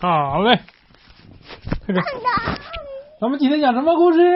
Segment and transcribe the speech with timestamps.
[0.00, 0.60] 好嘞，
[1.86, 2.00] 这个，
[3.20, 4.18] 咱们今天讲什么故事？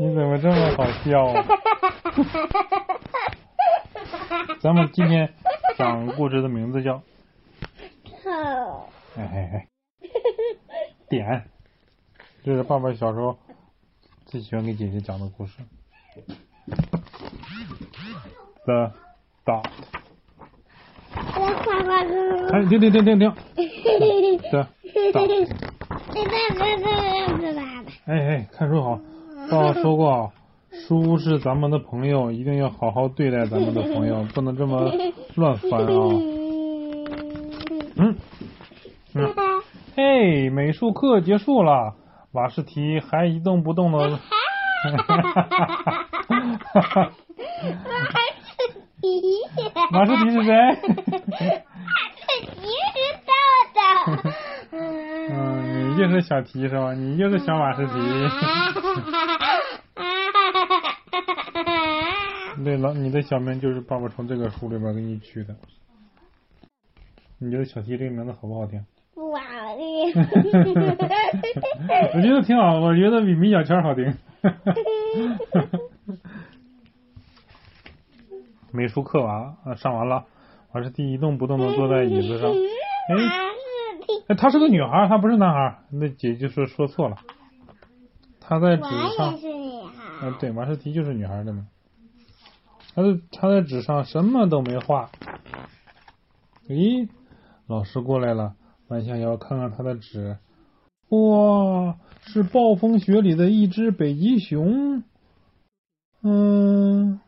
[0.00, 1.44] 你怎么这么好笑啊？
[4.60, 5.32] 咱们今天
[5.76, 7.02] 讲故事的名字叫……
[9.16, 9.66] 哎哎哎，
[11.08, 11.44] 点，
[12.44, 13.36] 这是爸爸小时候
[14.26, 15.62] 最喜欢给姐姐讲的故事。
[18.64, 18.90] The
[19.44, 19.64] dot。
[22.52, 23.32] 哎，停停停停停。
[24.50, 24.66] The
[25.12, 25.28] dot。
[28.06, 28.98] 哎哎，看书好。
[29.48, 30.32] 爸爸说过，
[30.70, 34.90] 书是咱们的朋友，一定要好好对待咱们的朋友，不能这么
[35.36, 35.86] 乱翻啊。
[37.96, 38.16] 嗯。
[39.14, 39.32] 嗯。
[39.94, 41.94] 嘿，美术课结束了，
[42.32, 44.16] 瓦士提还一动不动的。
[44.16, 44.22] 哈
[44.96, 45.44] 哈哈哈
[46.72, 47.12] 哈哈！
[47.12, 48.52] 瓦士
[49.00, 49.20] 提。
[49.92, 50.52] 瓦士提是谁？
[50.52, 50.56] 瓦
[52.16, 52.52] 士提
[52.92, 53.30] 是豆
[53.76, 53.80] 豆。
[54.72, 56.94] 嗯，你就是小提是吧？
[56.94, 57.92] 你就是小瓦士提。
[62.64, 65.54] 对了，你的小名就是爸爸从这个书里边给你取的。
[67.38, 68.84] 你觉得小提这个名字好不好听？
[69.82, 70.52] 不好听。
[72.14, 74.14] 我觉得挺好，我觉得比米小圈好听。
[78.70, 80.24] 美术课完啊，上完了，
[80.72, 82.50] 瓦士提一动不动的坐在椅子上。
[84.28, 85.78] 哎，她是个女孩，她不是男孩。
[85.90, 87.18] 那姐就说说错了。
[88.40, 88.82] 她在纸
[89.16, 89.38] 上。
[90.22, 91.66] 嗯，对，马士提就是女孩的嘛。
[92.94, 95.10] 她在她在纸上什么都没画。
[96.68, 97.08] 咦，
[97.66, 98.54] 老师过来了，
[98.92, 100.36] 弯下腰看看他的纸。
[101.08, 105.02] 哇，是暴风雪里的一只北极熊。
[106.20, 107.18] 嗯。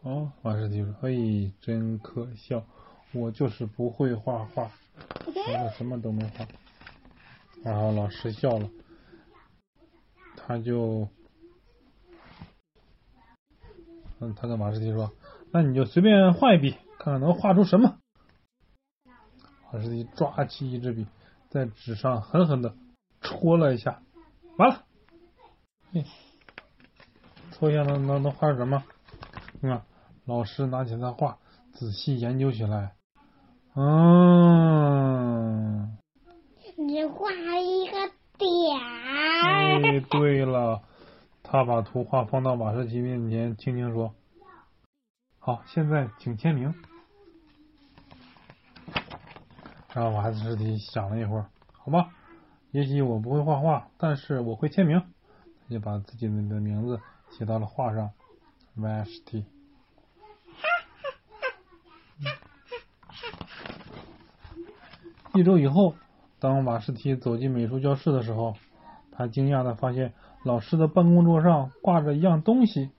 [0.00, 2.64] 哦，瓦士提说：“嘿，真可笑，
[3.12, 4.70] 我就是不会画画，
[5.26, 6.46] 我什么都没画。”
[7.62, 8.68] 然后老师笑了，
[10.36, 11.08] 他就，
[14.20, 15.10] 嗯，他跟马士提说
[15.54, 17.98] ：“那你就随便画一笔，看看能画出什么。”
[19.72, 21.06] 老师一抓起一支笔，
[21.48, 22.74] 在纸上狠狠的
[23.20, 24.02] 戳了一下，
[24.58, 24.82] 完了，
[25.92, 26.04] 嘿，
[27.52, 28.82] 戳一下能能能画出什么？
[29.60, 29.82] 你看。
[30.26, 31.36] 老师拿起他画，
[31.74, 32.94] 仔细研究起来。
[33.74, 33.98] 嗯，
[36.78, 38.80] 你画一个点。
[39.44, 40.80] 哎，对了，
[41.42, 44.14] 他把图画放到马士奇面前，轻轻说
[45.46, 46.74] ：“好，现在请签名。”
[49.92, 52.08] 然后瓦士提想了一会儿，好吧，
[52.70, 55.02] 也许我不会画画，但是我会签名。
[55.68, 56.98] 他就把自己的名字
[57.30, 58.12] 写到了画上，
[58.76, 59.44] 瓦士提。
[65.34, 65.94] 一周以后，
[66.38, 68.56] 当瓦士提走进美术教室的时候，
[69.12, 72.92] 他惊讶的发现老师的办公桌上挂着一样东西。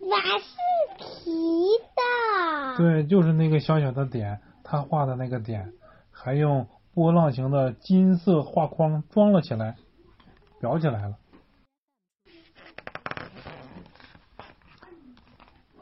[0.00, 0.56] 瓦士
[0.98, 2.76] 提的。
[2.76, 5.72] 对，就是那个小小的点，他画的那个点，
[6.10, 9.76] 还用波浪形的金色画框装了起来，
[10.60, 11.16] 裱起来了。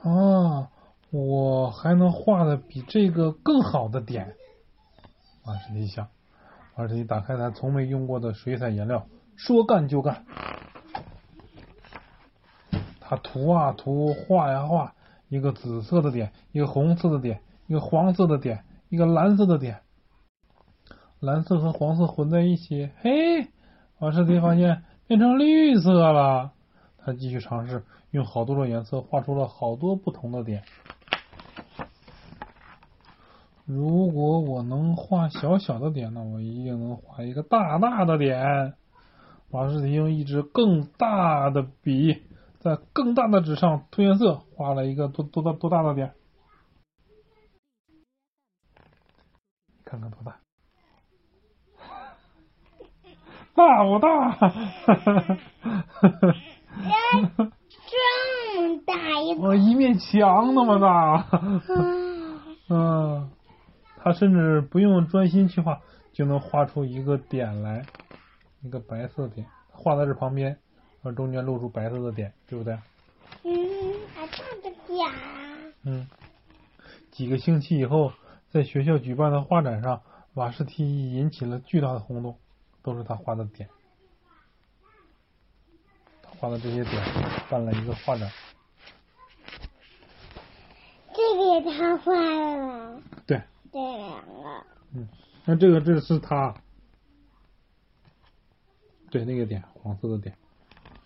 [0.02, 0.68] 啊，
[1.10, 4.34] 我还能画的比这个更好的点。
[5.44, 6.08] 马士提想，
[6.76, 9.06] 瓦士提打开他从没用过的水彩颜料，
[9.36, 10.24] 说干就干。
[13.12, 14.94] 他涂啊涂，画呀画，
[15.28, 19.80] 一个紫色的点，一个红色的点，一个黄色的点，一个蓝色的点。
[21.20, 23.48] 蓝色和黄色混在一起，嘿，
[23.98, 26.52] 瓦士提发现变成绿色了。
[27.04, 30.62] 他继续尝试，用好多种颜色画出了好多不同的点。
[33.66, 38.72] 如果我能画小小的点，那我一定能画一个大大的点。
[39.50, 42.22] 瓦士提用一支更大的笔，
[42.62, 46.14] 在更大的纸上涂颜色，画了一个多多大多大的点？
[49.85, 50.38] 看看多大？
[53.55, 54.38] 大不大？
[57.91, 59.56] 这么大一个？
[59.56, 61.26] 一面墙那么大。
[62.70, 63.29] 嗯。
[64.05, 65.81] 他甚至不用专心去画，
[66.12, 67.87] 就能画出一个点来，
[68.61, 70.59] 一个白色点，画在这旁边，
[71.02, 72.78] 然后中间露出白色的点，对不对？
[73.43, 73.52] 嗯，
[74.14, 75.10] 还大个点
[75.82, 76.06] 嗯，
[77.10, 78.12] 几个星期以后，
[78.50, 80.00] 在学校举办的画展上，
[80.34, 82.38] 瓦士提引起了巨大的轰动，
[82.82, 83.69] 都是他画的点。
[86.22, 87.02] 他画的这些点
[87.50, 88.31] 办了一个画展。
[91.14, 93.02] 这个也他画的吗？
[93.26, 94.64] 对，这两个。
[94.94, 95.08] 嗯，
[95.44, 96.54] 那这个这是他，
[99.10, 100.34] 对那个点，黄色的点。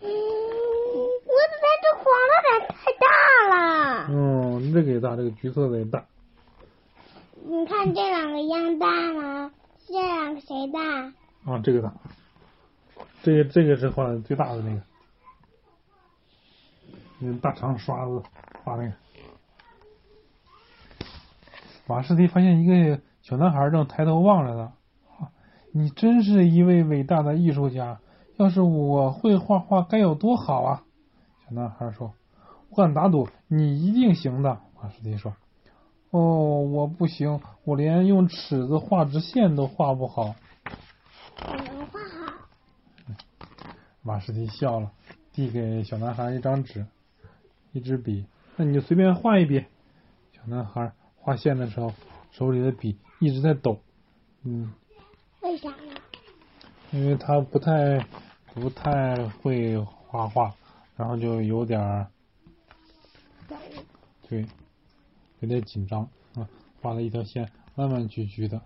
[0.01, 3.05] 嗯，我的它这黄的点太大
[3.51, 4.07] 了。
[4.11, 6.05] 嗯，这个也大，这个橘色的也大。
[7.49, 9.51] 你看这两个一样大吗？
[9.87, 11.51] 这两个谁大？
[11.51, 11.95] 啊，这个大。
[13.23, 14.83] 这个这个是画的最大的那个，
[17.21, 18.23] 用大长刷子
[18.63, 18.93] 画那个。
[21.87, 25.31] 马士蒂发现一个小男孩正抬头望着他，啊，
[25.73, 27.99] 你真是一位伟大的艺术家！
[28.37, 30.85] 要是我会画画，该有多好啊！
[31.47, 32.13] 小男孩说
[32.69, 35.35] ：“我敢打赌，你一定行的。”瓦士蒂说
[36.11, 40.37] ：“哦，我不行，我连用尺子画直线都画不好。”
[41.45, 42.33] 我能画好。
[44.03, 44.93] 马士蒂笑了，
[45.33, 46.87] 递给小男孩一张纸，
[47.73, 48.27] 一支笔。
[48.55, 49.65] 那你就随便画一笔。
[50.31, 51.93] 小男孩画线的时候，
[52.31, 53.81] 手里的笔一直在抖。
[54.45, 54.73] 嗯，
[55.41, 55.95] 为啥呢？
[56.93, 58.07] 因为他不太
[58.55, 60.55] 不太会画画，
[60.95, 62.07] 然后就有点儿
[64.29, 64.47] 对，
[65.41, 66.49] 有点紧张啊。
[66.81, 68.63] 画了一条线，弯弯曲曲的。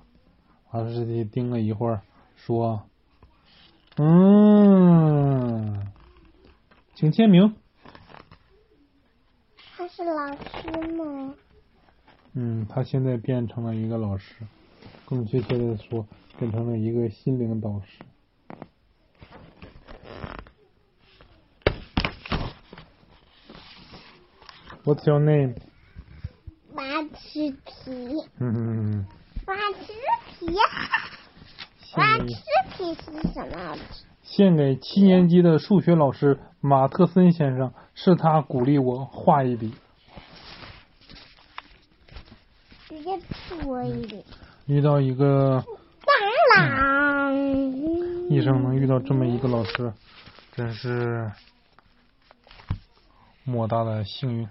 [0.64, 2.02] 华师弟盯了一会儿，
[2.36, 2.82] 说
[3.96, 5.90] ：“嗯，
[6.94, 7.56] 请签名。”
[9.76, 11.34] 他是老师吗？
[12.34, 14.46] 嗯，他现在变成了一个老师，
[15.06, 16.06] 更确切的说，
[16.38, 18.04] 变成了一个心灵导师。
[24.84, 25.56] What's your name？
[27.30, 27.92] 马齿皮，
[28.40, 29.06] 嗯，
[29.46, 29.92] 马齿
[30.40, 30.62] 皮呀，
[31.96, 32.24] 马齿
[32.76, 33.78] 皮是什么？
[34.24, 39.72] 献给七年级的数学老师马特森先生，是他鼓励我画一笔。
[42.88, 43.16] 直接
[43.48, 44.24] 戳一笔。
[44.66, 45.64] 遇到一个
[46.56, 48.28] 当啷！
[48.28, 49.92] 一生能遇到这么一个老师，
[50.56, 51.30] 真是
[53.44, 54.48] 莫大的幸运。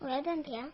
[0.00, 0.70] 我要暂停。